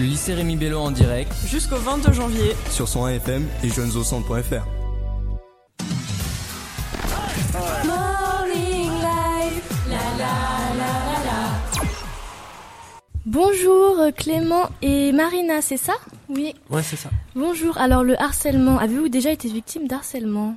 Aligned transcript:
Le 0.00 0.06
lycée 0.06 0.32
Rémi 0.32 0.56
Bello 0.56 0.78
en 0.78 0.92
direct 0.92 1.30
jusqu'au 1.44 1.76
22 1.76 2.14
janvier 2.14 2.56
sur 2.70 2.88
son 2.88 3.04
AFM 3.04 3.46
et 3.62 3.68
jeunesaucentre.fr. 3.68 4.66
Bonjour 13.26 14.06
Clément 14.16 14.70
et 14.80 15.12
Marina, 15.12 15.60
c'est 15.60 15.76
ça? 15.76 15.92
Oui. 16.30 16.54
Ouais, 16.70 16.82
c'est 16.82 16.96
ça. 16.96 17.10
Bonjour, 17.34 17.76
alors 17.76 18.02
le 18.02 18.18
harcèlement, 18.18 18.78
avez-vous 18.78 19.10
déjà 19.10 19.30
été 19.30 19.48
victime 19.48 19.86
d'harcèlement? 19.86 20.56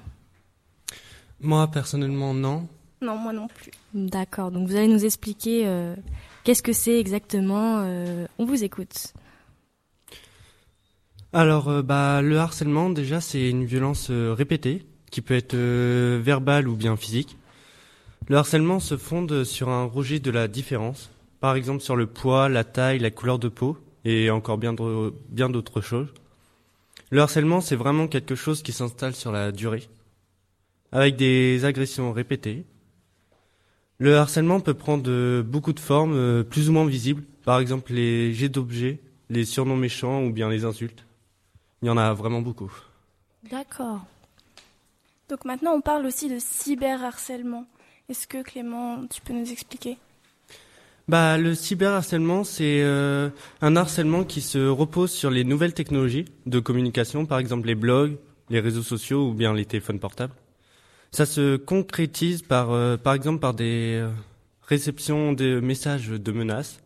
Moi, 1.41 1.67
personnellement, 1.67 2.33
non. 2.33 2.65
Non, 3.01 3.17
moi 3.17 3.33
non 3.33 3.49
plus. 3.49 3.71
D'accord, 3.93 4.51
donc 4.51 4.69
vous 4.69 4.77
allez 4.77 4.87
nous 4.87 5.03
expliquer 5.03 5.67
euh, 5.67 5.97
qu'est-ce 6.45 6.63
que 6.63 6.71
c'est 6.71 6.97
exactement. 6.97 7.79
Euh, 7.79 8.25
on 8.37 8.45
vous 8.45 8.63
écoute. 8.63 9.13
Alors, 11.33 11.67
euh, 11.67 11.81
bah, 11.81 12.21
le 12.21 12.37
harcèlement, 12.37 12.89
déjà, 12.89 13.19
c'est 13.19 13.49
une 13.49 13.65
violence 13.65 14.11
répétée, 14.11 14.85
qui 15.11 15.21
peut 15.21 15.35
être 15.35 15.55
verbale 15.55 16.67
ou 16.67 16.75
bien 16.75 16.95
physique. 16.95 17.37
Le 18.29 18.37
harcèlement 18.37 18.79
se 18.79 18.95
fonde 18.95 19.43
sur 19.43 19.69
un 19.69 19.83
rejet 19.83 20.19
de 20.19 20.31
la 20.31 20.47
différence, 20.47 21.11
par 21.39 21.55
exemple 21.55 21.81
sur 21.81 21.95
le 21.95 22.07
poids, 22.07 22.49
la 22.49 22.63
taille, 22.63 22.99
la 22.99 23.11
couleur 23.11 23.37
de 23.37 23.49
peau, 23.49 23.77
et 24.05 24.29
encore 24.29 24.57
bien 24.57 24.73
d'autres 24.73 25.81
choses. 25.81 26.07
Le 27.09 27.21
harcèlement, 27.21 27.61
c'est 27.61 27.75
vraiment 27.75 28.07
quelque 28.07 28.35
chose 28.35 28.63
qui 28.63 28.71
s'installe 28.71 29.13
sur 29.13 29.31
la 29.31 29.51
durée, 29.51 29.89
avec 30.91 31.15
des 31.15 31.65
agressions 31.65 32.13
répétées. 32.13 32.63
Le 33.99 34.17
harcèlement 34.17 34.59
peut 34.59 34.73
prendre 34.73 35.41
beaucoup 35.41 35.73
de 35.73 35.79
formes, 35.79 36.15
euh, 36.15 36.43
plus 36.43 36.69
ou 36.69 36.73
moins 36.73 36.85
visibles, 36.85 37.23
par 37.43 37.59
exemple 37.59 37.93
les 37.93 38.33
jets 38.33 38.49
d'objets, 38.49 38.99
les 39.29 39.45
surnoms 39.45 39.77
méchants 39.77 40.23
ou 40.23 40.31
bien 40.31 40.49
les 40.49 40.65
insultes. 40.65 41.05
Il 41.83 41.87
y 41.87 41.89
en 41.89 41.97
a 41.97 42.13
vraiment 42.13 42.41
beaucoup. 42.41 42.71
D'accord. 43.51 43.99
Donc 45.27 45.43
maintenant, 45.43 45.73
on 45.73 45.81
parle 45.81 46.05
aussi 46.05 46.29
de 46.29 46.37
cyberharcèlement. 46.39 47.65
Est-ce 48.07 48.25
que 48.25 48.41
Clément, 48.41 49.05
tu 49.07 49.19
peux 49.21 49.33
nous 49.33 49.51
expliquer? 49.51 49.97
Bah, 51.09 51.37
le 51.37 51.53
cyberharcèlement, 51.53 52.45
c'est 52.45 52.81
euh, 52.81 53.29
un 53.59 53.75
harcèlement 53.75 54.23
qui 54.23 54.39
se 54.39 54.65
repose 54.65 55.11
sur 55.11 55.29
les 55.29 55.43
nouvelles 55.43 55.73
technologies 55.73 56.23
de 56.45 56.61
communication, 56.61 57.25
par 57.25 57.39
exemple 57.39 57.67
les 57.67 57.75
blogs, 57.75 58.15
les 58.49 58.61
réseaux 58.61 58.81
sociaux 58.81 59.27
ou 59.27 59.33
bien 59.33 59.53
les 59.53 59.65
téléphones 59.65 59.99
portables. 59.99 60.33
Ça 61.11 61.25
se 61.25 61.57
concrétise 61.57 62.43
par, 62.43 62.71
euh, 62.71 62.95
par 62.95 63.13
exemple, 63.13 63.41
par 63.41 63.53
des 63.53 63.99
euh, 64.01 64.09
réceptions 64.69 65.33
de 65.33 65.59
messages 65.59 66.07
de 66.07 66.31
menaces, 66.31 66.79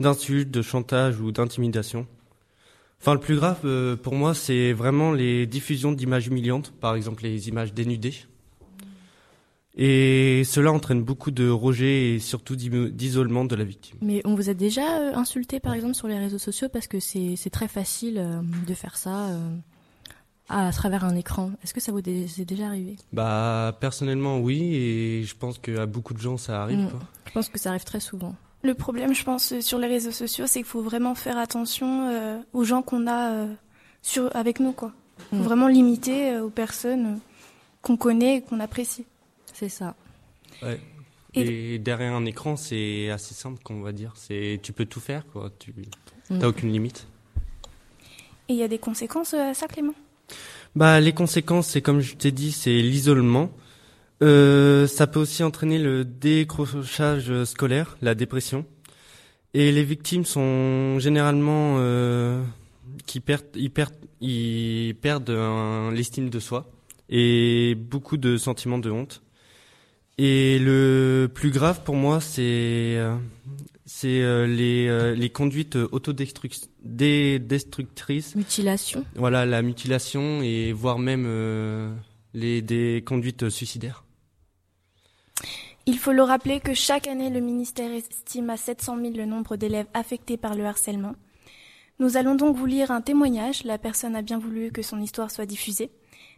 d'insultes, 0.00 0.50
de 0.50 0.62
chantage 0.62 1.20
ou 1.20 1.32
d'intimidation. 1.32 2.06
Enfin, 3.02 3.14
le 3.14 3.20
plus 3.20 3.36
grave 3.36 3.96
pour 3.96 4.14
moi, 4.14 4.32
c'est 4.32 4.72
vraiment 4.72 5.12
les 5.12 5.46
diffusions 5.46 5.92
d'images 5.92 6.28
humiliantes, 6.28 6.72
par 6.80 6.94
exemple 6.94 7.24
les 7.24 7.48
images 7.48 7.74
dénudées 7.74 8.14
et 9.74 10.42
cela 10.44 10.72
entraîne 10.72 11.02
beaucoup 11.02 11.30
de 11.30 11.48
rejet 11.48 12.14
et 12.14 12.18
surtout 12.18 12.56
d'isolement 12.56 13.44
de 13.44 13.56
la 13.56 13.64
victime. 13.64 13.96
Mais 14.02 14.20
on 14.24 14.34
vous 14.34 14.50
a 14.50 14.54
déjà 14.54 14.98
euh, 14.98 15.14
insulté 15.14 15.60
par 15.60 15.72
exemple 15.72 15.94
sur 15.94 16.08
les 16.08 16.18
réseaux 16.18 16.38
sociaux 16.38 16.68
parce 16.68 16.86
que 16.86 17.00
c'est 17.00 17.50
très 17.50 17.68
facile 17.68 18.18
euh, 18.18 18.42
de 18.66 18.74
faire 18.74 18.96
ça 18.96 19.28
euh, 19.28 19.56
à 20.48 20.70
travers 20.72 21.04
un 21.04 21.16
écran. 21.16 21.52
Est-ce 21.64 21.72
que 21.72 21.80
ça 21.80 21.90
vous 21.90 22.00
est 22.00 22.44
déjà 22.44 22.66
arrivé? 22.66 22.96
Bah 23.12 23.76
personnellement 23.80 24.40
oui 24.40 24.74
et 24.74 25.24
je 25.24 25.34
pense 25.34 25.58
qu'à 25.58 25.86
beaucoup 25.86 26.12
de 26.12 26.20
gens 26.20 26.36
ça 26.36 26.62
arrive. 26.62 26.78
Mm. 26.78 26.90
Je 27.26 27.32
pense 27.32 27.48
que 27.48 27.58
ça 27.58 27.70
arrive 27.70 27.84
très 27.84 28.00
souvent. 28.00 28.34
Le 28.62 28.74
problème 28.74 29.14
je 29.14 29.24
pense 29.24 29.58
sur 29.60 29.78
les 29.78 29.88
réseaux 29.88 30.12
sociaux 30.12 30.46
c'est 30.46 30.60
qu'il 30.60 30.68
faut 30.68 30.82
vraiment 30.82 31.14
faire 31.14 31.38
attention 31.38 32.42
aux 32.52 32.64
gens 32.64 32.82
qu'on 32.82 33.06
a 33.08 33.46
sur, 34.02 34.34
avec 34.36 34.60
nous 34.60 34.72
quoi. 34.72 34.92
Faut 35.30 35.36
mm. 35.36 35.42
vraiment 35.42 35.68
limiter 35.68 36.38
aux 36.38 36.50
personnes 36.50 37.20
qu'on 37.80 37.96
connaît 37.96 38.36
et 38.36 38.42
qu'on 38.42 38.60
apprécie. 38.60 39.04
C'est 39.52 39.68
ça. 39.68 39.94
Ouais. 40.62 40.80
Et, 41.34 41.78
derrière 41.78 42.12
un 42.12 42.24
écran, 42.24 42.56
c'est 42.56 43.10
assez 43.10 43.34
simple, 43.34 43.62
qu'on 43.62 43.80
va 43.80 43.92
dire. 43.92 44.12
C'est, 44.16 44.60
tu 44.62 44.72
peux 44.72 44.84
tout 44.84 45.00
faire, 45.00 45.26
quoi. 45.32 45.50
Tu 45.58 45.74
n'as 46.30 46.38
mm. 46.38 46.44
aucune 46.44 46.72
limite. 46.72 47.06
Et 48.48 48.54
il 48.54 48.56
y 48.56 48.62
a 48.62 48.68
des 48.68 48.78
conséquences 48.78 49.34
à 49.34 49.54
ça, 49.54 49.66
Clément? 49.66 49.94
Bah, 50.76 51.00
les 51.00 51.12
conséquences, 51.12 51.68
c'est 51.68 51.82
comme 51.82 52.00
je 52.00 52.14
t'ai 52.16 52.32
dit, 52.32 52.52
c'est 52.52 52.80
l'isolement. 52.80 53.50
Euh, 54.22 54.86
ça 54.86 55.08
peut 55.08 55.18
aussi 55.18 55.42
entraîner 55.42 55.78
le 55.78 56.04
décrochage 56.04 57.44
scolaire, 57.44 57.96
la 58.02 58.14
dépression. 58.14 58.64
Et 59.52 59.72
les 59.72 59.82
victimes 59.82 60.24
sont 60.24 60.98
généralement 61.00 61.76
euh, 61.78 62.42
qui 63.04 63.18
perdent, 63.20 63.44
ils 63.54 63.70
perdent, 63.70 63.94
ils 64.20 64.94
perdent 64.94 65.36
l'estime 65.92 66.30
de 66.30 66.38
soi 66.38 66.70
et 67.10 67.74
beaucoup 67.74 68.16
de 68.16 68.36
sentiments 68.36 68.78
de 68.78 68.90
honte. 68.90 69.22
Et 70.18 70.58
le 70.60 71.28
plus 71.32 71.50
grave 71.50 71.82
pour 71.82 71.96
moi, 71.96 72.20
c'est 72.20 72.96
euh, 72.96 73.16
c'est 73.84 74.46
les, 74.46 75.14
les 75.16 75.30
conduites 75.30 75.76
autodestructrices. 75.76 76.70
Mutilation. 78.36 79.04
Voilà, 79.16 79.44
la 79.44 79.62
mutilation 79.62 80.40
et 80.42 80.72
voire 80.72 80.98
même 80.98 81.26
les 82.32 82.62
des 82.62 83.02
conduites 83.04 83.50
suicidaires. 83.50 84.01
Il 85.84 85.98
faut 85.98 86.12
le 86.12 86.22
rappeler 86.22 86.60
que 86.60 86.74
chaque 86.74 87.08
année, 87.08 87.28
le 87.28 87.40
ministère 87.40 87.90
estime 87.90 88.50
à 88.50 88.56
700 88.56 89.00
000 89.00 89.16
le 89.16 89.26
nombre 89.26 89.56
d'élèves 89.56 89.88
affectés 89.94 90.36
par 90.36 90.54
le 90.54 90.64
harcèlement. 90.64 91.16
Nous 91.98 92.16
allons 92.16 92.36
donc 92.36 92.56
vous 92.56 92.66
lire 92.66 92.92
un 92.92 93.00
témoignage. 93.00 93.64
La 93.64 93.78
personne 93.78 94.14
a 94.14 94.22
bien 94.22 94.38
voulu 94.38 94.70
que 94.70 94.82
son 94.82 95.00
histoire 95.00 95.32
soit 95.32 95.46
diffusée, 95.46 95.90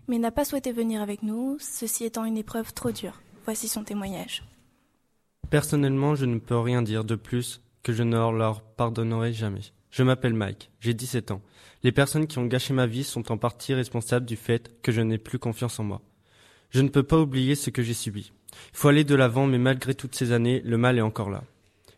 mais 0.09 0.19
n'a 0.19 0.31
pas 0.31 0.47
souhaité 0.47 0.73
venir 0.73 1.03
avec 1.03 1.23
nous, 1.23 1.59
ceci 1.61 2.05
étant 2.05 2.25
une 2.25 2.39
épreuve 2.39 2.73
trop 2.73 2.91
dure. 2.91 3.21
Voici 3.45 3.69
son 3.69 3.85
témoignage. 3.85 4.45
Personnellement, 5.51 6.15
je 6.15 6.25
ne 6.25 6.39
peux 6.39 6.59
rien 6.59 6.81
dire 6.81 7.05
de 7.05 7.15
plus 7.15 7.61
que 7.83 7.93
je 7.93 8.03
ne 8.03 8.17
leur 8.17 8.63
pardonnerai 8.63 9.35
jamais. 9.35 9.61
Je 9.91 10.03
m'appelle 10.03 10.35
Mike, 10.35 10.71
j'ai 10.81 10.95
17 10.95 11.33
ans. 11.33 11.43
Les 11.83 11.93
personnes 11.93 12.27
qui 12.27 12.39
ont 12.39 12.47
gâché 12.47 12.73
ma 12.73 12.87
vie 12.87 13.05
sont 13.05 13.31
en 13.31 13.37
partie 13.37 13.75
responsables 13.75 14.25
du 14.25 14.37
fait 14.37 14.81
que 14.81 14.91
je 14.91 15.03
n'ai 15.03 15.19
plus 15.19 15.39
confiance 15.39 15.79
en 15.79 15.85
moi. 15.85 16.01
Je 16.75 16.83
ne 16.83 16.89
peux 16.89 17.05
pas 17.05 17.21
oublier 17.21 17.55
ce 17.55 17.71
que 17.71 17.85
j'ai 17.85 17.95
subi. 17.95 18.33
Il 18.73 18.77
faut 18.77 18.89
aller 18.89 19.05
de 19.05 19.15
l'avant, 19.15 19.47
mais 19.47 19.59
malgré 19.59 19.95
toutes 19.95 20.17
ces 20.17 20.33
années, 20.33 20.61
le 20.65 20.77
mal 20.77 20.99
est 20.99 21.03
encore 21.03 21.31
là. 21.31 21.45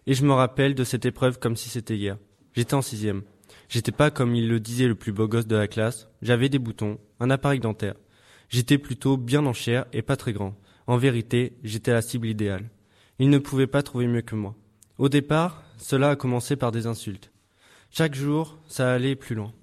Et 0.07 0.13
je 0.13 0.23
me 0.23 0.35
rappelle 0.35 0.75
de 0.75 0.85
cette 0.85 1.07
épreuve 1.07 1.39
comme 1.39 1.57
si 1.57 1.71
c'était 1.71 1.97
hier. 1.97 2.19
J'étais 2.55 2.75
en 2.75 2.83
sixième. 2.83 3.23
J'étais 3.71 3.91
pas 3.91 4.11
comme 4.11 4.35
il 4.35 4.51
le 4.51 4.61
disait 4.61 4.87
le 4.87 4.95
plus 4.95 5.13
beau 5.13 5.29
gosse 5.29 5.47
de 5.47 5.57
la 5.57 5.67
classe. 5.67 6.11
J'avais 6.21 6.51
des 6.51 6.59
boutons, 6.59 6.99
un 7.21 7.31
appareil 7.31 7.59
dentaire. 7.59 7.95
J'étais 8.51 8.77
plutôt 8.77 9.17
bien 9.17 9.47
en 9.47 9.55
chair 9.55 9.87
et 9.95 10.03
pas 10.03 10.17
très 10.17 10.35
grand. 10.35 10.55
En 10.87 10.99
vérité, 10.99 11.57
j'étais 11.65 11.93
la 11.93 12.03
cible 12.03 12.29
idéale. 12.29 12.69
Il 13.19 13.31
ne 13.31 13.39
pouvait 13.39 13.67
pas 13.67 13.83
trouver 13.83 14.07
mieux 14.07 14.21
que 14.21 14.35
moi. 14.35 14.55
Au 14.99 15.09
départ, 15.09 15.63
cela 15.79 16.11
a 16.11 16.17
commencé 16.17 16.55
par 16.55 16.71
des 16.71 16.87
insultes. 16.87 17.33
Chaque 17.91 18.15
jour, 18.15 18.59
ça 18.69 18.93
allait 18.93 19.17
plus 19.17 19.37
loin. 19.37 19.55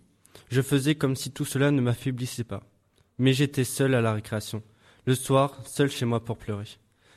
Je 0.50 0.64
faisais 0.64 0.96
comme 0.96 1.16
si 1.16 1.30
tout 1.30 1.46
cela 1.46 1.70
ne 1.70 1.82
m'affaiblissait 1.82 2.44
pas. 2.44 2.64
Mais 3.20 3.34
j'étais 3.34 3.64
seul 3.64 3.94
à 3.94 4.02
la 4.02 4.14
récréation. 4.14 4.64
Le 5.06 5.16
soir, 5.16 5.60
seul 5.66 5.90
chez 5.90 6.06
moi 6.06 6.24
pour 6.24 6.38
pleurer. 6.38 6.68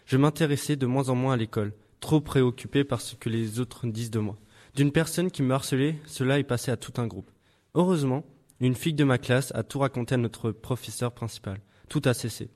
Je 0.07 0.17
m'intéressais 0.17 0.77
de 0.77 0.87
moins 0.87 1.09
en 1.09 1.15
moins 1.15 1.35
à 1.35 1.37
l'école, 1.37 1.73
trop 2.01 2.21
préoccupé 2.21 2.85
par 2.85 3.01
ce 3.01 3.15
que 3.17 3.29
les 3.29 3.61
autres 3.61 3.87
disent 3.87 4.11
de 4.11 4.19
moi. 4.19 4.37
D'une 4.75 4.93
personne 4.93 5.31
qui 5.31 5.43
me 5.43 5.55
harcelait, 5.55 5.99
cela 6.07 6.39
est 6.39 6.45
passé 6.45 6.71
à 6.71 6.77
tout 6.77 6.93
un 7.01 7.07
groupe. 7.07 7.31
Heureusement, 7.75 8.25
une 8.61 8.75
fille 8.75 8.95
de 8.95 9.05
ma 9.05 9.19
classe 9.19 9.53
a 9.55 9.63
tout 9.63 9.79
raconté 9.79 10.15
à 10.15 10.19
notre 10.19 10.51
professeur 10.51 11.13
principal. 11.13 11.61
Tout 11.89 12.03
a 12.05 12.15
cessé 12.15 12.51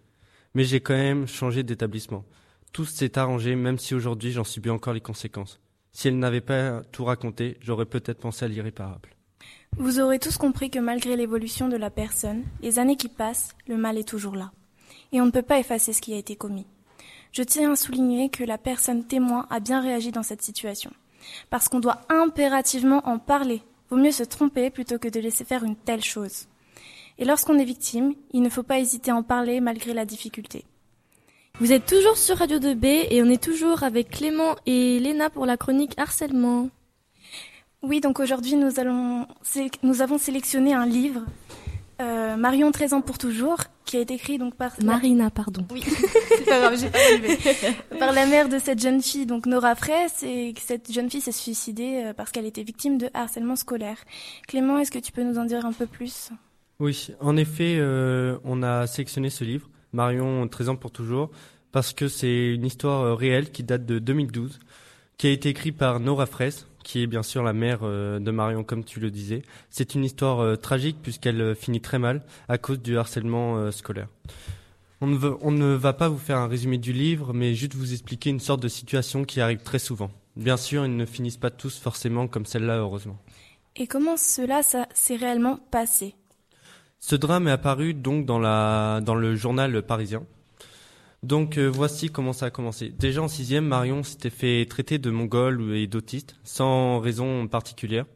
mais 0.54 0.64
j'ai 0.64 0.80
quand 0.80 0.94
même 0.94 1.26
changé 1.26 1.62
d'établissement. 1.62 2.24
Tout 2.72 2.84
s'est 2.84 3.18
arrangé, 3.18 3.56
même 3.56 3.78
si 3.78 3.94
aujourd'hui 3.94 4.32
j'en 4.32 4.44
subis 4.44 4.70
encore 4.70 4.94
les 4.94 5.00
conséquences. 5.00 5.60
Si 5.92 6.08
elle 6.08 6.18
n'avait 6.18 6.40
pas 6.40 6.82
tout 6.92 7.04
raconté, 7.04 7.56
j'aurais 7.60 7.86
peut-être 7.86 8.20
pensé 8.20 8.44
à 8.44 8.48
l'irréparable. 8.48 9.10
Vous 9.76 10.00
aurez 10.00 10.18
tous 10.18 10.36
compris 10.36 10.70
que 10.70 10.78
malgré 10.78 11.16
l'évolution 11.16 11.68
de 11.68 11.76
la 11.76 11.90
personne, 11.90 12.44
les 12.60 12.78
années 12.78 12.96
qui 12.96 13.08
passent, 13.08 13.54
le 13.66 13.76
mal 13.76 13.98
est 13.98 14.08
toujours 14.08 14.36
là. 14.36 14.52
Et 15.12 15.20
on 15.20 15.26
ne 15.26 15.30
peut 15.30 15.42
pas 15.42 15.58
effacer 15.58 15.92
ce 15.92 16.00
qui 16.00 16.14
a 16.14 16.18
été 16.18 16.36
commis. 16.36 16.66
Je 17.32 17.42
tiens 17.42 17.72
à 17.72 17.76
souligner 17.76 18.28
que 18.28 18.44
la 18.44 18.58
personne 18.58 19.04
témoin 19.04 19.46
a 19.50 19.60
bien 19.60 19.80
réagi 19.80 20.10
dans 20.10 20.22
cette 20.22 20.42
situation. 20.42 20.90
Parce 21.48 21.68
qu'on 21.68 21.80
doit 21.80 22.00
impérativement 22.08 23.06
en 23.06 23.18
parler. 23.18 23.62
Vaut 23.90 23.96
mieux 23.96 24.12
se 24.12 24.22
tromper 24.22 24.70
plutôt 24.70 24.98
que 24.98 25.08
de 25.08 25.20
laisser 25.20 25.44
faire 25.44 25.64
une 25.64 25.76
telle 25.76 26.02
chose. 26.02 26.46
Et 27.18 27.24
lorsqu'on 27.24 27.58
est 27.58 27.64
victime, 27.64 28.14
il 28.32 28.42
ne 28.42 28.48
faut 28.48 28.62
pas 28.62 28.78
hésiter 28.78 29.10
à 29.10 29.16
en 29.16 29.22
parler 29.22 29.60
malgré 29.60 29.92
la 29.92 30.04
difficulté. 30.04 30.64
Vous 31.58 31.72
êtes 31.72 31.84
toujours 31.84 32.16
sur 32.16 32.38
Radio 32.38 32.58
2B 32.58 33.08
et 33.10 33.22
on 33.22 33.28
est 33.28 33.42
toujours 33.42 33.82
avec 33.82 34.10
Clément 34.10 34.56
et 34.64 34.98
Léna 34.98 35.28
pour 35.28 35.44
la 35.44 35.58
chronique 35.58 35.92
harcèlement. 35.98 36.70
Oui, 37.82 38.00
donc 38.00 38.20
aujourd'hui 38.20 38.56
nous, 38.56 38.80
allons, 38.80 39.26
nous 39.82 40.00
avons 40.00 40.16
sélectionné 40.16 40.72
un 40.72 40.86
livre, 40.86 41.22
euh, 42.00 42.36
Marion 42.36 42.72
13 42.72 42.94
ans 42.94 43.00
pour 43.02 43.18
toujours, 43.18 43.58
qui 43.90 43.96
a 43.96 44.00
été 44.00 44.14
écrit 44.14 44.38
donc 44.38 44.54
par... 44.54 44.70
Marina, 44.84 45.30
pardon. 45.30 45.66
Oui, 45.72 45.82
pas 46.46 46.60
grave, 46.60 46.78
j'ai 46.78 46.90
pas 46.90 46.98
relevé. 46.98 47.36
Par 47.98 48.12
la 48.12 48.24
mère 48.24 48.48
de 48.48 48.60
cette 48.60 48.80
jeune 48.80 49.02
fille, 49.02 49.26
donc 49.26 49.46
Nora 49.46 49.74
Fraisse, 49.74 50.22
et 50.22 50.52
que 50.52 50.60
cette 50.60 50.92
jeune 50.92 51.10
fille 51.10 51.20
s'est 51.20 51.32
suicidée 51.32 52.04
euh, 52.04 52.12
parce 52.14 52.30
qu'elle 52.30 52.46
était 52.46 52.62
victime 52.62 52.98
de 52.98 53.10
harcèlement 53.14 53.56
scolaire. 53.56 53.96
Clément, 54.46 54.78
est-ce 54.78 54.92
que 54.92 55.00
tu 55.00 55.10
peux 55.10 55.24
nous 55.24 55.38
en 55.38 55.44
dire 55.44 55.66
un 55.66 55.72
peu 55.72 55.86
plus? 55.86 56.30
Oui, 56.78 57.08
en 57.18 57.36
effet, 57.36 57.78
euh, 57.80 58.38
on 58.44 58.62
a 58.62 58.86
sélectionné 58.86 59.28
ce 59.28 59.42
livre, 59.42 59.68
Marion 59.92 60.46
13 60.46 60.68
ans 60.68 60.76
pour 60.76 60.92
toujours, 60.92 61.32
parce 61.72 61.92
que 61.92 62.06
c'est 62.06 62.54
une 62.54 62.66
histoire 62.66 63.02
euh, 63.02 63.14
réelle 63.16 63.50
qui 63.50 63.64
date 63.64 63.86
de 63.86 63.98
2012, 63.98 64.60
qui 65.18 65.26
a 65.26 65.30
été 65.30 65.48
écrite 65.48 65.76
par 65.76 65.98
Nora 65.98 66.26
Fraisse, 66.26 66.68
qui 66.82 67.02
est 67.02 67.06
bien 67.06 67.22
sûr 67.22 67.42
la 67.42 67.52
mère 67.52 67.80
euh, 67.82 68.18
de 68.18 68.30
Marion, 68.30 68.64
comme 68.64 68.84
tu 68.84 69.00
le 69.00 69.10
disais. 69.10 69.42
C'est 69.70 69.94
une 69.94 70.04
histoire 70.04 70.40
euh, 70.40 70.56
tragique 70.56 70.98
puisqu'elle 71.02 71.40
euh, 71.40 71.54
finit 71.54 71.80
très 71.80 71.98
mal 71.98 72.22
à 72.48 72.58
cause 72.58 72.80
du 72.80 72.98
harcèlement 72.98 73.70
scolaire. 73.70 74.08
On 75.00 75.06
ne, 75.06 75.16
veut, 75.16 75.36
on 75.40 75.50
ne 75.50 75.74
va 75.74 75.92
pas 75.92 76.08
vous 76.08 76.18
faire 76.18 76.38
un 76.38 76.46
résumé 76.46 76.76
du 76.76 76.92
livre, 76.92 77.32
mais 77.32 77.54
juste 77.54 77.74
vous 77.74 77.92
expliquer 77.92 78.30
une 78.30 78.40
sorte 78.40 78.62
de 78.62 78.68
situation 78.68 79.24
qui 79.24 79.40
arrive 79.40 79.62
très 79.62 79.78
souvent. 79.78 80.10
Bien 80.36 80.56
sûr, 80.56 80.84
ils 80.84 80.96
ne 80.96 81.06
finissent 81.06 81.38
pas 81.38 81.50
tous 81.50 81.78
forcément 81.78 82.26
comme 82.26 82.44
celle-là, 82.44 82.78
heureusement. 82.78 83.18
Et 83.76 83.86
comment 83.86 84.16
cela 84.16 84.62
ça 84.62 84.86
s'est 84.92 85.16
réellement 85.16 85.58
passé? 85.70 86.14
Ce 86.98 87.16
drame 87.16 87.48
est 87.48 87.52
apparu 87.52 87.94
donc 87.94 88.26
dans, 88.26 88.38
la, 88.38 89.00
dans 89.02 89.14
le 89.14 89.34
journal 89.34 89.82
parisien. 89.82 90.22
Donc 91.22 91.58
euh, 91.58 91.66
voici 91.66 92.08
comment 92.08 92.32
ça 92.32 92.46
a 92.46 92.50
commencé. 92.50 92.88
Déjà 92.88 93.22
en 93.22 93.28
sixième, 93.28 93.66
Marion 93.66 94.02
s'était 94.02 94.30
fait 94.30 94.66
traiter 94.68 94.98
de 94.98 95.10
mongol 95.10 95.76
et 95.76 95.86
d'autiste, 95.86 96.36
sans 96.44 96.98
raison 96.98 97.46
particulière. 97.46 98.06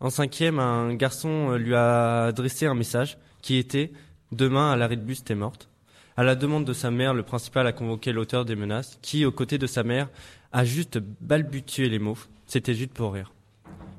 En 0.00 0.10
cinquième, 0.10 0.58
un 0.58 0.94
garçon 0.94 1.50
euh, 1.50 1.58
lui 1.58 1.74
a 1.74 2.24
adressé 2.24 2.66
un 2.66 2.74
message 2.74 3.18
qui 3.42 3.56
était 3.56 3.92
«Demain, 4.32 4.72
à 4.72 4.76
l'arrêt 4.76 4.96
de 4.96 5.02
bus, 5.02 5.22
t'es 5.22 5.34
morte». 5.34 5.68
À 6.16 6.24
la 6.24 6.34
demande 6.34 6.64
de 6.64 6.72
sa 6.72 6.90
mère, 6.90 7.12
le 7.12 7.22
principal 7.22 7.66
a 7.66 7.72
convoqué 7.72 8.12
l'auteur 8.12 8.46
des 8.46 8.56
menaces, 8.56 8.98
qui, 9.02 9.26
aux 9.26 9.32
côtés 9.32 9.58
de 9.58 9.66
sa 9.66 9.82
mère, 9.82 10.08
a 10.52 10.64
juste 10.64 10.98
balbutié 11.20 11.90
les 11.90 11.98
mots. 11.98 12.16
C'était 12.46 12.74
juste 12.74 12.94
pour 12.94 13.12
rire. 13.12 13.32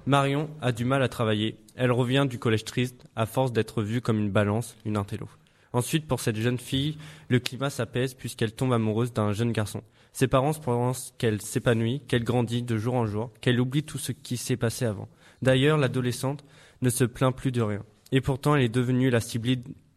Marion 0.07 0.49
a 0.61 0.71
du 0.71 0.83
mal 0.83 1.03
à 1.03 1.09
travailler. 1.09 1.57
Elle 1.75 1.91
revient 1.91 2.25
du 2.27 2.39
collège 2.39 2.65
triste, 2.65 3.05
à 3.15 3.27
force 3.27 3.53
d'être 3.53 3.83
vue 3.83 4.01
comme 4.01 4.17
une 4.17 4.31
balance, 4.31 4.75
une 4.83 4.97
intello. 4.97 5.27
Ensuite, 5.73 6.07
pour 6.07 6.19
cette 6.19 6.37
jeune 6.37 6.57
fille, 6.57 6.97
le 7.29 7.39
climat 7.39 7.69
s'apaise 7.69 8.13
puisqu'elle 8.13 8.53
tombe 8.53 8.73
amoureuse 8.73 9.13
d'un 9.13 9.33
jeune 9.33 9.51
garçon. 9.51 9.83
Ses 10.13 10.27
parents 10.27 10.53
pensent 10.53 11.13
qu'elle 11.17 11.41
s'épanouit, 11.41 12.01
qu'elle 12.07 12.23
grandit 12.23 12.63
de 12.63 12.77
jour 12.77 12.95
en 12.95 13.05
jour, 13.05 13.31
qu'elle 13.41 13.59
oublie 13.59 13.83
tout 13.83 13.99
ce 13.99 14.11
qui 14.11 14.37
s'est 14.37 14.57
passé 14.57 14.85
avant. 14.85 15.09
D'ailleurs, 15.41 15.77
l'adolescente 15.77 16.43
ne 16.81 16.89
se 16.89 17.03
plaint 17.03 17.35
plus 17.35 17.51
de 17.51 17.61
rien. 17.61 17.83
Et 18.11 18.21
pourtant, 18.21 18.55
elle 18.55 18.63
est 18.63 18.69
devenue 18.69 19.09
la 19.09 19.19
cible 19.19 19.49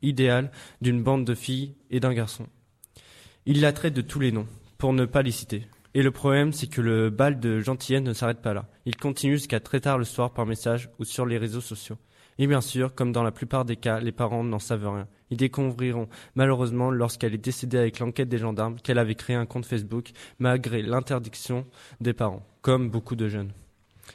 idéale 0.02 0.50
d'une 0.80 1.02
bande 1.02 1.24
de 1.24 1.34
filles 1.34 1.74
et 1.90 2.00
d'un 2.00 2.12
garçon. 2.12 2.46
Il 3.46 3.60
la 3.60 3.72
traite 3.72 3.94
de 3.94 4.02
tous 4.02 4.20
les 4.20 4.32
noms, 4.32 4.46
pour 4.76 4.92
ne 4.92 5.06
pas 5.06 5.22
les 5.22 5.30
citer. 5.30 5.66
Et 5.94 6.02
le 6.02 6.10
problème, 6.10 6.52
c'est 6.52 6.68
que 6.68 6.80
le 6.80 7.10
bal 7.10 7.40
de 7.40 7.60
gentillesse 7.60 8.02
ne 8.02 8.12
s'arrête 8.12 8.42
pas 8.42 8.54
là. 8.54 8.68
Il 8.84 8.96
continue 8.96 9.38
jusqu'à 9.38 9.60
très 9.60 9.80
tard 9.80 9.98
le 9.98 10.04
soir 10.04 10.32
par 10.32 10.46
message 10.46 10.90
ou 10.98 11.04
sur 11.04 11.26
les 11.26 11.38
réseaux 11.38 11.60
sociaux. 11.60 11.96
Et 12.40 12.46
bien 12.46 12.62
sûr, 12.62 12.94
comme 12.94 13.12
dans 13.12 13.22
la 13.22 13.32
plupart 13.32 13.66
des 13.66 13.76
cas, 13.76 14.00
les 14.00 14.12
parents 14.12 14.42
n'en 14.42 14.58
savent 14.58 14.88
rien. 14.88 15.06
Ils 15.28 15.36
découvriront 15.36 16.08
malheureusement 16.34 16.90
lorsqu'elle 16.90 17.34
est 17.34 17.38
décédée 17.38 17.76
avec 17.76 17.98
l'enquête 17.98 18.30
des 18.30 18.38
gendarmes 18.38 18.80
qu'elle 18.80 18.96
avait 18.96 19.14
créé 19.14 19.36
un 19.36 19.44
compte 19.44 19.66
Facebook 19.66 20.12
malgré 20.38 20.80
l'interdiction 20.80 21.66
des 22.00 22.14
parents, 22.14 22.42
comme 22.62 22.88
beaucoup 22.88 23.14
de 23.14 23.28
jeunes. 23.28 23.52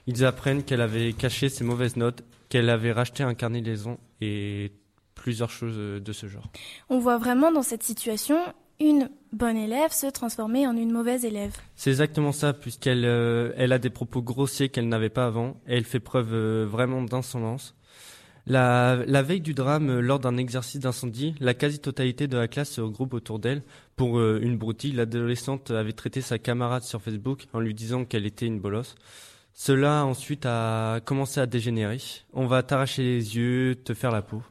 Ils 0.08 0.26
apprennent 0.26 0.64
qu'elle 0.64 0.82
avait 0.82 1.14
caché 1.14 1.50
ses 1.50 1.64
mauvaises 1.64 1.98
notes, 1.98 2.24
qu'elle 2.50 2.72
avait 2.72 2.92
racheté 2.92 3.22
un 3.22 3.36
carnet 3.36 3.62
de 3.62 3.68
liaison 3.68 4.00
et 4.22 4.72
plusieurs 5.14 5.52
choses 5.52 6.02
de 6.02 6.12
ce 6.12 6.26
genre. 6.26 6.50
On 6.90 6.98
voit 6.98 7.20
vraiment 7.20 7.52
dans 7.52 7.62
cette 7.62 7.84
situation 7.84 8.40
une 8.80 9.12
bonne 9.34 9.56
élève 9.56 9.92
se 9.92 10.08
transformer 10.08 10.66
en 10.66 10.76
une 10.76 10.92
mauvaise 10.92 11.26
élève. 11.26 11.56
C'est 11.76 11.92
exactement 11.92 12.32
ça, 12.32 12.54
puisqu'elle 12.54 13.06
euh, 13.06 13.54
elle 13.56 13.72
a 13.72 13.78
des 13.78 13.92
propos 13.92 14.24
grossiers 14.24 14.70
qu'elle 14.70 14.90
n'avait 14.90 15.10
pas 15.10 15.28
avant, 15.28 15.58
et 15.68 15.78
elle 15.78 15.86
fait 15.86 16.00
preuve 16.00 16.34
euh, 16.34 16.66
vraiment 16.66 17.04
d'insolence. 17.04 17.76
La, 18.48 19.24
veille 19.24 19.42
du 19.42 19.56
drame, 19.56 19.90
euh, 19.90 20.02
lors 20.02 20.20
d'un 20.20 20.38
exercice 20.38 20.80
d'incendie, 20.80 21.34
la 21.40 21.56
quasi-totalité 21.56 22.28
de 22.28 22.38
la 22.38 22.48
classe 22.48 22.70
se 22.70 22.82
regroupe 22.82 23.16
autour 23.16 23.40
d'elle. 23.40 23.64
Pour 23.96 24.20
euh, 24.20 24.40
une 24.42 24.56
broutille, 24.56 24.94
l'adolescente 24.94 25.72
avait 25.72 25.94
traité 25.94 26.22
sa 26.22 26.38
camarade 26.38 26.84
sur 26.84 27.02
Facebook 27.02 27.48
en 27.54 27.60
lui 27.60 27.74
disant 27.74 28.06
qu'elle 28.06 28.28
était 28.28 28.46
une 28.46 28.60
bolosse. 28.60 28.96
Cela 29.54 30.06
ensuite 30.06 30.46
a 30.46 31.00
commencé 31.06 31.40
à 31.40 31.48
dégénérer. 31.48 31.98
On 32.34 32.46
va 32.46 32.62
t'arracher 32.62 33.02
les 33.02 33.36
yeux, 33.36 33.76
te 33.84 33.96
faire 33.96 34.12
la 34.12 34.22
peau. 34.22 34.44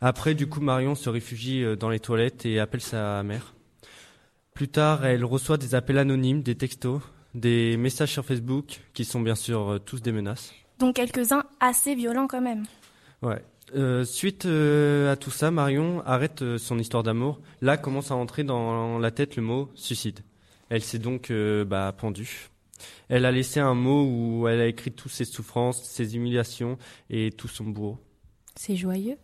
Après, 0.00 0.34
du 0.34 0.46
coup, 0.46 0.60
Marion 0.60 0.94
se 0.94 1.10
réfugie 1.10 1.62
euh, 1.62 1.76
dans 1.76 1.90
les 1.90 2.00
toilettes 2.00 2.46
et 2.46 2.60
appelle 2.60 2.80
sa 2.80 3.22
mère. 3.24 3.54
Plus 4.54 4.68
tard, 4.68 5.04
elle 5.04 5.24
reçoit 5.26 5.58
des 5.58 5.74
appels 5.74 5.98
anonymes, 5.98 6.42
des 6.42 6.54
textos, 6.54 7.02
des 7.34 7.76
messages 7.76 8.12
sur 8.12 8.24
Facebook, 8.24 8.80
qui 8.94 9.04
sont 9.04 9.20
bien 9.20 9.34
sûr 9.34 9.78
tous 9.84 10.00
des 10.00 10.12
menaces. 10.12 10.54
Donc 10.78 10.96
quelques-uns 10.96 11.44
assez 11.60 11.94
violents 11.94 12.26
quand 12.26 12.40
même. 12.40 12.64
Ouais. 13.22 13.42
Euh, 13.74 14.04
suite 14.04 14.46
euh, 14.46 15.12
à 15.12 15.16
tout 15.16 15.30
ça, 15.30 15.50
Marion 15.50 16.02
arrête 16.06 16.42
euh, 16.42 16.58
son 16.58 16.78
histoire 16.78 17.02
d'amour. 17.02 17.40
Là 17.60 17.76
commence 17.76 18.10
à 18.10 18.14
entrer 18.14 18.44
dans 18.44 18.98
la 18.98 19.10
tête 19.10 19.36
le 19.36 19.42
mot 19.42 19.68
suicide. 19.74 20.20
Elle 20.70 20.82
s'est 20.82 20.98
donc 20.98 21.30
euh, 21.30 21.64
bah, 21.64 21.94
pendue. 21.96 22.48
Elle 23.08 23.24
a 23.24 23.32
laissé 23.32 23.60
un 23.60 23.74
mot 23.74 24.04
où 24.04 24.48
elle 24.48 24.60
a 24.60 24.66
écrit 24.66 24.92
toutes 24.92 25.12
ses 25.12 25.24
souffrances, 25.24 25.82
ses 25.82 26.16
humiliations 26.16 26.78
et 27.10 27.32
tout 27.32 27.48
son 27.48 27.64
bourreau. 27.64 27.98
C'est 28.54 28.76
joyeux. 28.76 29.16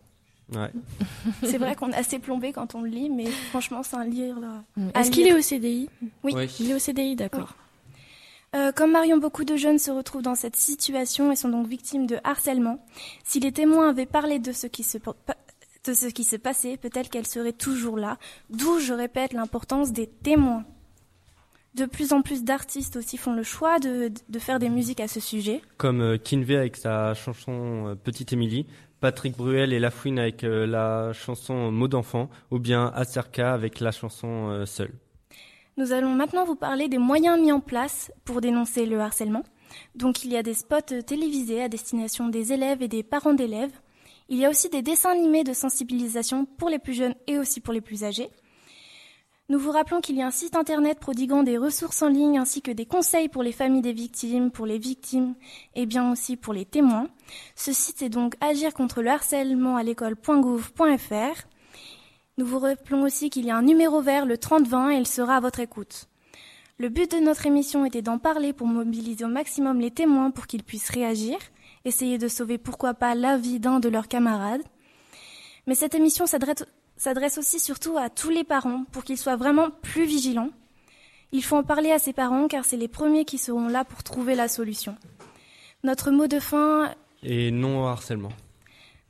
Ouais. 0.53 0.71
c'est 1.43 1.57
vrai 1.57 1.75
qu'on 1.75 1.91
est 1.91 1.95
assez 1.95 2.19
plombé 2.19 2.51
quand 2.51 2.75
on 2.75 2.81
le 2.81 2.89
lit, 2.89 3.09
mais 3.09 3.25
franchement, 3.25 3.81
c'est 3.81 3.95
un 3.95 4.05
livre. 4.05 4.41
Est-ce 4.93 5.09
qu'il 5.09 5.25
est 5.25 5.33
au 5.33 5.41
CDI 5.41 5.89
Oui. 6.23 6.33
oui. 6.35 6.55
Il 6.59 6.69
est 6.69 6.75
au 6.75 6.79
CDI, 6.79 7.15
d'accord. 7.15 7.55
Oui. 7.57 7.64
Euh, 8.55 8.71
comme 8.71 8.91
Marion, 8.91 9.17
beaucoup 9.17 9.43
de 9.43 9.57
jeunes 9.57 9.79
se 9.79 9.91
retrouvent 9.91 10.21
dans 10.21 10.35
cette 10.35 10.55
situation 10.55 11.31
et 11.31 11.35
sont 11.35 11.49
donc 11.49 11.67
victimes 11.67 12.07
de 12.07 12.17
harcèlement. 12.23 12.79
Si 13.25 13.41
les 13.41 13.51
témoins 13.51 13.89
avaient 13.89 14.05
parlé 14.05 14.39
de 14.39 14.53
ce 14.53 14.67
qui 14.67 14.83
se, 14.83 14.97
passait, 16.37 16.77
peut-être 16.77 17.09
qu'elles 17.09 17.27
seraient 17.27 17.51
toujours 17.51 17.97
là. 17.97 18.17
D'où, 18.49 18.79
je 18.79 18.93
répète, 18.93 19.33
l'importance 19.33 19.91
des 19.91 20.07
témoins. 20.07 20.63
De 21.73 21.85
plus 21.85 22.13
en 22.13 22.21
plus 22.21 22.45
d'artistes 22.45 22.95
aussi 22.95 23.17
font 23.17 23.33
le 23.33 23.43
choix 23.43 23.79
de, 23.79 24.09
faire 24.39 24.59
des 24.59 24.69
musiques 24.69 25.01
à 25.01 25.09
ce 25.09 25.19
sujet. 25.19 25.61
Comme 25.75 25.99
euh, 25.99 26.17
Kinvey 26.17 26.55
avec 26.55 26.77
sa 26.77 27.13
chanson 27.13 27.87
euh, 27.87 27.95
Petite 27.95 28.31
Émilie, 28.31 28.67
Patrick 29.01 29.35
Bruel 29.35 29.73
et 29.73 29.79
Lafouine 29.79 30.17
avec 30.17 30.43
la 30.43 31.11
chanson 31.11 31.71
Mot 31.73 31.89
d'enfant, 31.89 32.29
ou 32.51 32.59
bien 32.59 32.93
Acerca 32.95 33.53
avec 33.53 33.81
la 33.81 33.91
chanson 33.91 34.63
Seul. 34.65 34.91
Nous 35.77 35.91
allons 35.91 36.11
maintenant 36.11 36.45
vous 36.45 36.55
parler 36.55 36.87
des 36.87 36.97
moyens 36.97 37.37
mis 37.37 37.51
en 37.51 37.59
place 37.59 38.09
pour 38.23 38.39
dénoncer 38.39 38.85
le 38.85 39.01
harcèlement. 39.01 39.43
Donc 39.93 40.23
il 40.23 40.31
y 40.31 40.37
a 40.37 40.43
des 40.43 40.53
spots 40.53 41.01
télévisés 41.05 41.61
à 41.61 41.67
destination 41.67 42.29
des 42.29 42.53
élèves 42.53 42.81
et 42.81 42.87
des 42.87 43.03
parents 43.03 43.33
d'élèves. 43.33 43.77
Il 44.29 44.37
y 44.37 44.45
a 44.45 44.49
aussi 44.49 44.69
des 44.69 44.81
dessins 44.81 45.11
animés 45.11 45.43
de 45.43 45.51
sensibilisation 45.51 46.45
pour 46.45 46.69
les 46.69 46.79
plus 46.79 46.93
jeunes 46.93 47.15
et 47.27 47.37
aussi 47.37 47.59
pour 47.59 47.73
les 47.73 47.81
plus 47.81 48.05
âgés. 48.05 48.29
Nous 49.49 49.59
vous 49.59 49.71
rappelons 49.71 49.99
qu'il 49.99 50.15
y 50.15 50.21
a 50.21 50.27
un 50.27 50.31
site 50.31 50.55
internet 50.55 50.97
prodiguant 50.99 51.43
des 51.43 51.57
ressources 51.57 52.01
en 52.01 52.07
ligne 52.07 52.39
ainsi 52.39 52.61
que 52.61 52.71
des 52.71 52.85
conseils 52.85 53.27
pour 53.27 53.43
les 53.43 53.51
familles 53.51 53.81
des 53.81 53.93
victimes, 53.93 54.51
pour 54.51 54.65
les 54.65 54.79
victimes 54.79 55.35
et 55.75 55.85
bien 55.85 56.09
aussi 56.09 56.37
pour 56.37 56.53
les 56.53 56.65
témoins. 56.65 57.09
Ce 57.55 57.73
site 57.73 58.01
est 58.01 58.09
donc 58.09 58.35
agir 58.39 58.73
contre 58.73 59.01
le 59.01 59.09
harcèlement 59.09 59.75
à 59.75 59.83
l'école.gouv.fr. 59.83 61.47
Nous 62.37 62.45
vous 62.45 62.59
rappelons 62.59 63.03
aussi 63.03 63.29
qu'il 63.29 63.45
y 63.45 63.51
a 63.51 63.55
un 63.55 63.61
numéro 63.61 64.01
vert, 64.01 64.25
le 64.25 64.37
3020, 64.37 64.89
et 64.91 64.97
il 64.97 65.07
sera 65.07 65.37
à 65.37 65.39
votre 65.39 65.61
écoute. 65.61 66.09
Le 66.77 66.89
but 66.89 67.09
de 67.09 67.19
notre 67.19 67.45
émission 67.45 67.85
était 67.85 68.01
d'en 68.01 68.17
parler 68.17 68.51
pour 68.51 68.67
mobiliser 68.67 69.23
au 69.23 69.29
maximum 69.29 69.79
les 69.79 69.91
témoins 69.91 70.31
pour 70.31 70.45
qu'ils 70.45 70.63
puissent 70.63 70.89
réagir, 70.89 71.37
essayer 71.85 72.17
de 72.17 72.27
sauver 72.27 72.57
pourquoi 72.57 72.93
pas 72.93 73.15
la 73.15 73.37
vie 73.37 73.61
d'un 73.61 73.79
de 73.79 73.87
leurs 73.87 74.09
camarades. 74.09 74.63
Mais 75.65 75.75
cette 75.75 75.95
émission 75.95 76.25
s'adresse 76.25 77.37
aussi 77.37 77.61
surtout 77.61 77.97
à 77.97 78.09
tous 78.09 78.31
les 78.31 78.43
parents 78.43 78.83
pour 78.91 79.05
qu'ils 79.05 79.17
soient 79.17 79.37
vraiment 79.37 79.69
plus 79.69 80.03
vigilants. 80.03 80.51
Il 81.31 81.41
faut 81.41 81.55
en 81.55 81.63
parler 81.63 81.91
à 81.91 81.99
ces 81.99 82.11
parents 82.11 82.49
car 82.49 82.65
c'est 82.65 82.75
les 82.75 82.89
premiers 82.89 83.23
qui 83.23 83.37
seront 83.37 83.69
là 83.69 83.85
pour 83.85 84.03
trouver 84.03 84.35
la 84.35 84.49
solution. 84.49 84.97
Notre 85.85 86.11
mot 86.11 86.27
de 86.27 86.39
fin. 86.39 86.93
Et 87.23 87.51
non 87.51 87.83
au 87.83 87.87
harcèlement. 87.87 88.33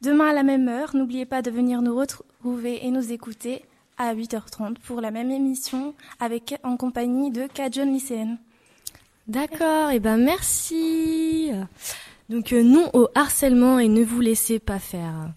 Demain 0.05 0.27
à 0.27 0.33
la 0.33 0.43
même 0.43 0.67
heure, 0.67 0.95
n'oubliez 0.95 1.25
pas 1.25 1.41
de 1.41 1.49
venir 1.49 1.81
nous 1.81 1.95
retrouver 1.95 2.85
et 2.85 2.91
nous 2.91 3.11
écouter 3.11 3.65
à 3.97 4.13
8h30 4.13 4.75
pour 4.85 5.01
la 5.01 5.09
même 5.09 5.31
émission 5.31 5.95
avec 6.19 6.53
en 6.63 6.77
compagnie 6.77 7.31
de 7.31 7.47
Kajon 7.47 7.91
lycéenne. 7.91 8.37
D'accord, 9.27 9.89
et 9.89 9.99
ben 9.99 10.17
merci. 10.17 11.49
Donc 12.29 12.53
euh, 12.53 12.61
non 12.61 12.91
au 12.93 13.07
harcèlement 13.15 13.79
et 13.79 13.87
ne 13.87 14.03
vous 14.03 14.21
laissez 14.21 14.59
pas 14.59 14.77
faire. 14.77 15.31